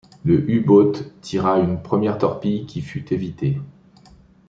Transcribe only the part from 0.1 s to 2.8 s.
Le U-boot tira une première torpille